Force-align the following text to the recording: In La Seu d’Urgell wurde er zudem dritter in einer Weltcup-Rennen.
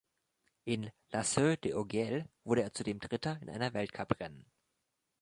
In 0.75 0.87
La 1.09 1.21
Seu 1.23 1.57
d’Urgell 1.57 2.27
wurde 2.43 2.63
er 2.63 2.73
zudem 2.73 2.99
dritter 2.99 3.39
in 3.39 3.51
einer 3.51 3.75
Weltcup-Rennen. 3.75 4.47